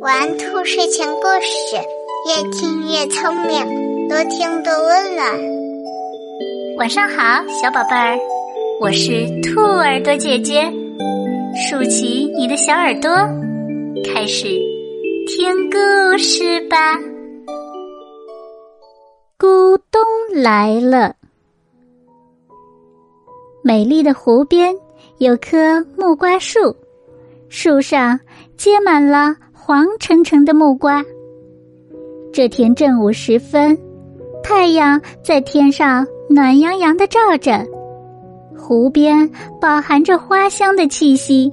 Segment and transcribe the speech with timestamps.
[0.00, 1.76] 玩兔睡前故事，
[2.28, 5.26] 越听越聪明，多听多温暖。
[6.76, 8.18] 晚上好，小宝贝儿，
[8.82, 10.70] 我是兔耳朵姐姐，
[11.56, 13.10] 竖起你的小耳朵，
[14.04, 14.48] 开始
[15.28, 16.98] 听故事吧。
[19.38, 20.02] 咕咚
[20.42, 21.14] 来了，
[23.62, 24.76] 美丽的湖边
[25.16, 26.76] 有棵木瓜树。
[27.50, 28.18] 树上
[28.56, 31.04] 结满了黄澄澄的木瓜。
[32.32, 33.78] 这天正午时分，
[34.42, 37.64] 太阳在天上暖洋洋的照着，
[38.58, 39.30] 湖边
[39.60, 41.52] 饱含着花香的气息。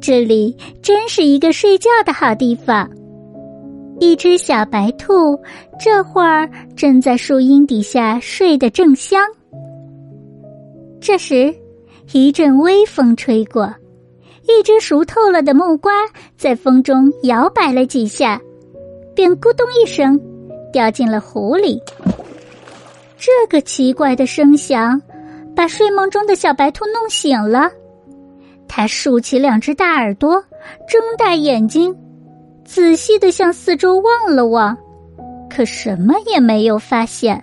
[0.00, 2.88] 这里真是一个睡觉的好地方。
[4.00, 5.36] 一只小白兔
[5.76, 9.20] 这会儿正在树荫底下睡得正香。
[11.00, 11.52] 这时，
[12.12, 13.74] 一阵微风吹过。
[14.48, 15.92] 一只熟透了的木瓜
[16.36, 18.40] 在风中摇摆了几下，
[19.14, 20.18] 便咕咚一声
[20.72, 21.80] 掉进了湖里。
[23.18, 25.00] 这个奇怪的声响
[25.54, 27.70] 把睡梦中的小白兔弄醒了。
[28.66, 30.42] 它竖起两只大耳朵，
[30.88, 31.94] 睁大眼睛，
[32.64, 34.76] 仔细的向四周望了望，
[35.50, 37.42] 可什么也没有发现。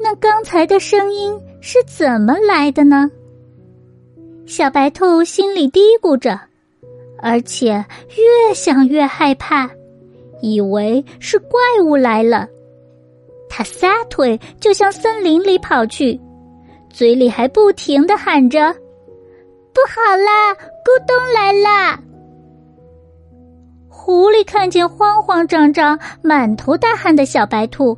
[0.00, 3.10] 那刚才的声音是怎么来的呢？
[4.48, 6.40] 小白兔心里嘀咕着，
[7.20, 7.84] 而且
[8.16, 9.68] 越想越害怕，
[10.40, 12.48] 以为是怪物来了。
[13.50, 16.18] 它撒腿就向森林里跑去，
[16.88, 18.72] 嘴里还不停的喊着
[19.74, 22.00] ：“不好啦，咕咚来啦！”
[23.86, 27.94] 狐狸看见慌慌张张、满头大汗的小白兔，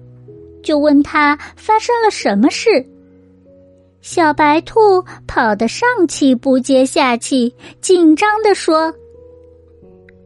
[0.65, 2.85] 就问他发生了什么事。
[4.03, 8.91] 小白兔跑得上气不接下气，紧张地说：“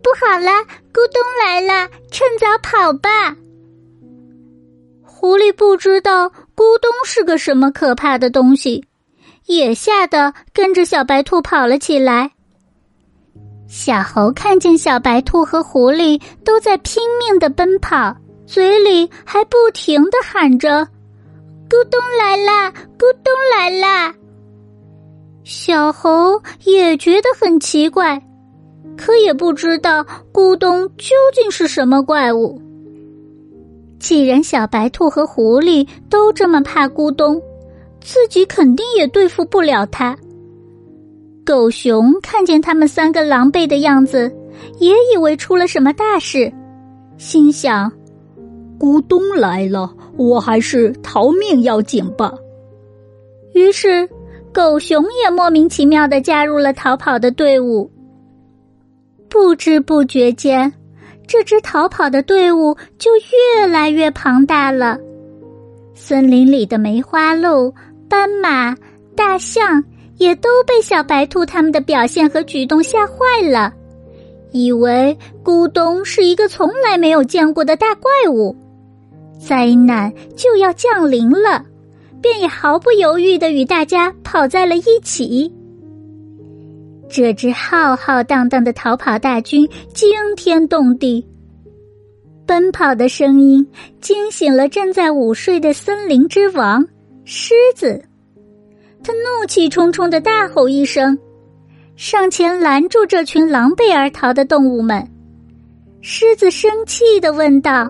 [0.01, 3.37] 不好啦，咕咚来了，趁早跑吧！”
[5.03, 8.85] 狐狸不知道咕咚是个什么可怕的东西，
[9.47, 12.31] 也吓得跟着小白兔跑了起来。
[13.67, 18.15] 小猴看见小白兔和狐狸都在拼命的奔跑，
[18.47, 20.87] 嘴里还不停的喊着。
[21.69, 22.71] 咕咚来啦！
[22.99, 24.15] 咕咚来啦！
[25.43, 28.23] 小猴也觉得很奇怪，
[28.97, 32.61] 可也不知道咕咚究竟是什么怪物。
[33.99, 37.41] 既然小白兔和狐狸都这么怕咕咚，
[38.01, 40.17] 自己肯定也对付不了它。
[41.45, 44.31] 狗熊看见他们三个狼狈的样子，
[44.79, 46.53] 也以为出了什么大事，
[47.17, 47.91] 心想。
[48.79, 52.33] 咕咚来了，我还是逃命要紧吧。
[53.53, 54.09] 于是，
[54.53, 57.91] 狗熊也莫名其妙的加入了逃跑的队伍。
[59.29, 60.73] 不知不觉间，
[61.27, 64.99] 这支逃跑的队伍就越来越庞大了。
[65.95, 67.73] 森林里的梅花鹿、
[68.09, 68.77] 斑马、
[69.17, 69.83] 大象
[70.19, 73.15] 也都被小白兔他们的表现和举动吓坏
[73.49, 73.73] 了，
[74.53, 78.55] 以为咕咚是一个从来没有见过的大怪物。
[79.39, 81.65] 灾难就要降临了，
[82.21, 85.53] 便也毫不犹豫的与大家跑在了一起。
[87.09, 91.25] 这支浩浩荡荡的逃跑大军惊天动地，
[92.47, 93.67] 奔跑的声音
[94.01, 96.85] 惊醒了正在午睡的森林之王
[97.25, 98.03] 狮子。
[99.03, 101.17] 他怒气冲冲的大吼一声，
[101.95, 105.07] 上前拦住这群狼狈而逃的动物们。
[106.01, 107.89] 狮子生气的问道。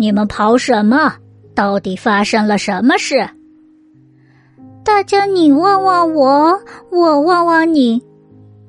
[0.00, 1.12] 你们跑什么？
[1.56, 3.28] 到底发生了什么事？
[4.84, 6.56] 大家你望望我，
[6.92, 7.98] 我望望你，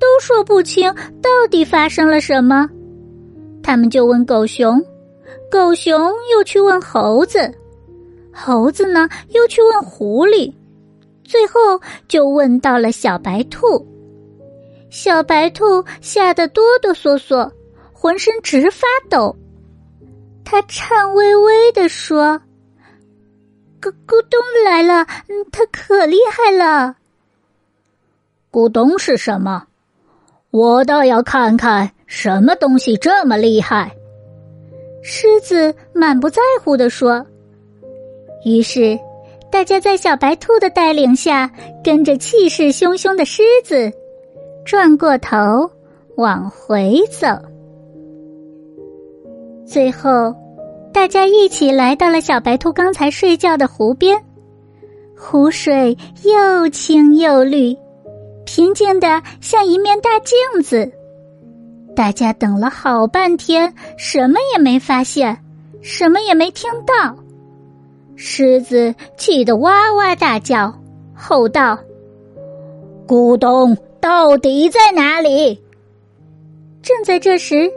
[0.00, 0.92] 都说不清
[1.22, 2.68] 到底发生了什么。
[3.62, 4.84] 他们就问狗熊，
[5.48, 7.48] 狗熊又去问猴子，
[8.32, 10.52] 猴子呢又去问狐狸，
[11.22, 13.86] 最后就问到了小白兔。
[14.90, 17.48] 小白兔吓得哆哆嗦嗦，
[17.92, 19.36] 浑身直发抖。
[20.44, 22.40] 他颤巍巍地说
[23.80, 25.06] ：“咕咕咚来了，
[25.52, 26.96] 他可厉害了。
[28.50, 29.64] 咕咚是什么？
[30.50, 33.94] 我倒要看看什么东西这么厉害。”
[35.02, 37.24] 狮子满不在乎地说。
[38.44, 38.98] 于是，
[39.50, 41.50] 大家在小白兔的带领下，
[41.84, 43.92] 跟着气势汹汹的狮子，
[44.64, 45.70] 转过头
[46.16, 47.28] 往回走。
[49.70, 50.34] 最后，
[50.92, 54.20] 大家一起来到了小白兔刚才睡觉的湖边，
[55.16, 57.76] 湖水又清又绿，
[58.44, 60.90] 平静的像一面大镜子。
[61.94, 65.38] 大家等了好半天，什么也没发现，
[65.80, 67.14] 什么也没听到。
[68.16, 70.74] 狮子气得哇哇大叫，
[71.14, 71.78] 吼道
[73.06, 75.62] ：“咕咚，到底在哪里？”
[76.82, 77.70] 正在这时，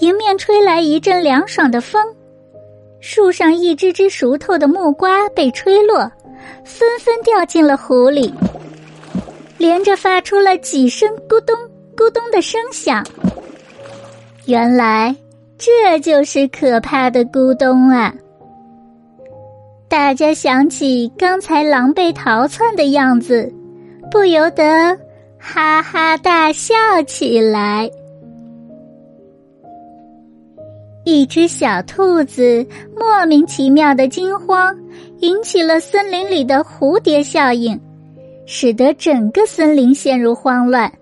[0.00, 2.02] 迎面吹来一阵凉爽的风，
[3.00, 6.10] 树上一只只熟透的木瓜被吹落，
[6.64, 8.32] 纷纷掉进了湖里，
[9.58, 11.54] 连着发出了几声咕咚
[11.96, 13.04] 咕咚的声响。
[14.46, 15.14] 原来
[15.56, 18.12] 这就是可怕的咕咚啊！
[19.88, 23.52] 大家想起刚才狼狈逃窜的样子，
[24.10, 24.98] 不由得
[25.38, 26.74] 哈哈大笑
[27.06, 27.88] 起来。
[31.04, 32.66] 一只小兔子
[32.96, 34.76] 莫名其妙的惊慌，
[35.18, 37.80] 引起了森林里的蝴蝶效应，
[38.46, 40.92] 使得整个森林陷入慌乱。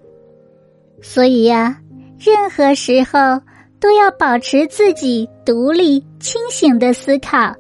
[1.02, 1.78] 所以呀，
[2.18, 3.40] 任何时候
[3.78, 7.54] 都要保持自己独立清醒的思考，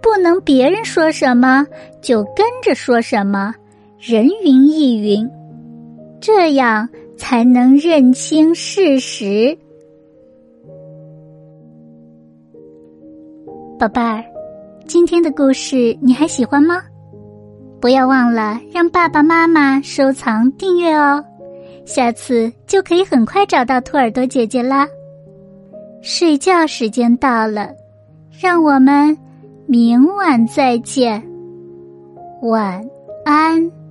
[0.00, 1.66] 不能别人说什么
[2.00, 3.54] 就跟着说什么，
[3.98, 5.28] 人云亦云，
[6.20, 9.56] 这样才能认清事实。
[13.82, 14.24] 宝贝儿，
[14.86, 16.80] 今天的故事你还喜欢吗？
[17.80, 21.20] 不要忘了让爸爸妈妈收藏订阅哦，
[21.84, 24.86] 下次就可以很快找到兔耳朵姐姐啦。
[26.00, 27.70] 睡觉时间到了，
[28.40, 29.18] 让我们
[29.66, 31.20] 明晚再见，
[32.42, 32.80] 晚
[33.24, 33.81] 安。